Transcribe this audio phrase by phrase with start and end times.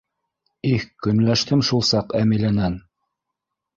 [0.69, 2.81] Их, көнләштем шул саҡ Әмиләнән.